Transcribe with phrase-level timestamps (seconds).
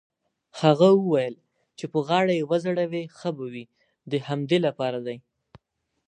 [0.61, 1.35] هغه وویل:
[1.77, 3.65] چې په غاړه يې وځړوې ښه به وي،
[4.11, 5.17] د همدې لپاره دی.